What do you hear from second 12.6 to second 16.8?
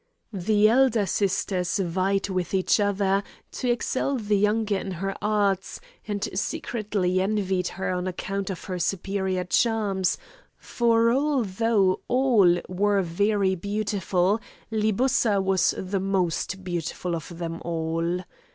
were very beautiful, Libussa was the most